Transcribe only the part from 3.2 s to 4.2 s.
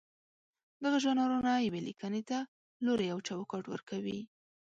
چوکاټ ورکوي.